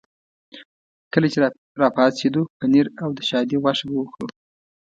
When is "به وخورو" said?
3.89-4.33